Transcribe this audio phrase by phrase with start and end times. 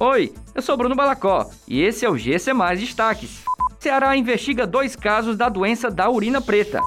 [0.00, 3.42] Oi, eu sou Bruno Balacó e esse é o GC Mais Destaques.
[3.80, 6.80] Ceará investiga dois casos da doença da urina preta.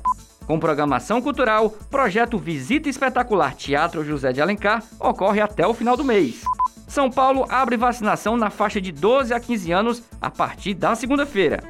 [0.48, 6.06] Com programação cultural, projeto Visita Espetacular Teatro José de Alencar ocorre até o final do
[6.06, 6.44] mês.
[6.88, 11.62] São Paulo abre vacinação na faixa de 12 a 15 anos a partir da segunda-feira.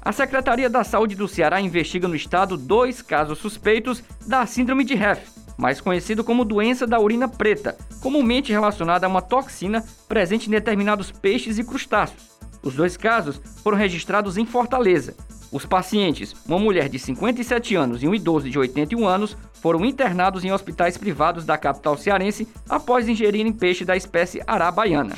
[0.00, 4.94] A Secretaria da Saúde do Ceará investiga no estado dois casos suspeitos da síndrome de
[4.94, 10.50] Hef, mais conhecido como doença da urina preta, comumente relacionada a uma toxina presente em
[10.50, 12.32] determinados peixes e crustáceos.
[12.62, 15.14] Os dois casos foram registrados em Fortaleza.
[15.50, 20.44] Os pacientes, uma mulher de 57 anos e um idoso de 81 anos, foram internados
[20.44, 25.14] em hospitais privados da capital cearense após ingerirem peixe da espécie arabaiana.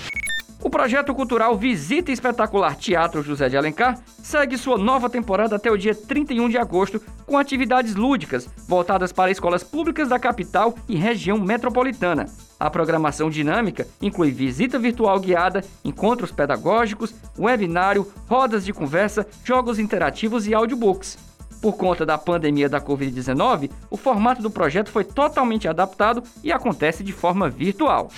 [0.65, 5.77] O projeto cultural Visita Espetacular Teatro José de Alencar segue sua nova temporada até o
[5.77, 11.39] dia 31 de agosto, com atividades lúdicas voltadas para escolas públicas da capital e região
[11.39, 12.25] metropolitana.
[12.59, 20.47] A programação dinâmica inclui visita virtual guiada, encontros pedagógicos, webinário, rodas de conversa, jogos interativos
[20.47, 21.19] e audiobooks.
[21.61, 27.05] Por conta da pandemia da Covid-19, o formato do projeto foi totalmente adaptado e acontece
[27.05, 28.09] de forma virtual.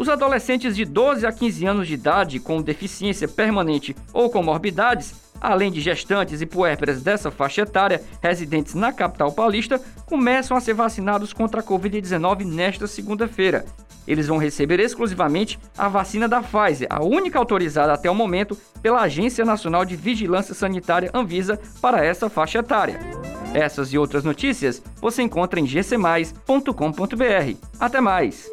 [0.00, 5.70] Os adolescentes de 12 a 15 anos de idade com deficiência permanente ou comorbidades, além
[5.70, 11.34] de gestantes e puérperas dessa faixa etária residentes na capital paulista, começam a ser vacinados
[11.34, 13.66] contra a Covid-19 nesta segunda-feira.
[14.08, 19.02] Eles vão receber exclusivamente a vacina da Pfizer, a única autorizada até o momento pela
[19.02, 22.98] Agência Nacional de Vigilância Sanitária Anvisa para essa faixa etária.
[23.52, 27.56] Essas e outras notícias você encontra em gcmais.com.br.
[27.78, 28.48] Até mais!